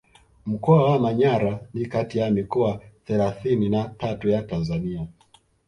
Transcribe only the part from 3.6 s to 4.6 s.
na tatu ya